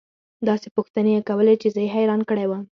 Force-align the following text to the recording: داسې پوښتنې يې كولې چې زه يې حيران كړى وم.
داسې 0.47 0.67
پوښتنې 0.75 1.11
يې 1.15 1.21
كولې 1.29 1.55
چې 1.61 1.67
زه 1.73 1.79
يې 1.85 1.89
حيران 1.95 2.21
كړى 2.29 2.45
وم. 2.47 2.61